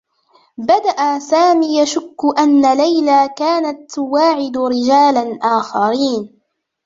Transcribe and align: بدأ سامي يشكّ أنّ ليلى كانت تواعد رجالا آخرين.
بدأ 0.57 1.19
سامي 1.19 1.79
يشكّ 1.81 2.17
أنّ 2.39 2.77
ليلى 2.77 3.29
كانت 3.37 3.91
تواعد 3.93 4.57
رجالا 4.57 5.39
آخرين. 5.43 6.41